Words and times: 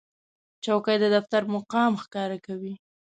چوکۍ 0.63 0.97
د 1.01 1.05
دفتر 1.15 1.41
مقام 1.55 1.91
ښکاره 2.03 2.37
کوي. 2.45 2.73